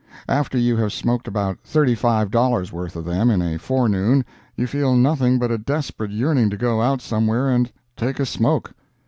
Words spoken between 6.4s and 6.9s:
to go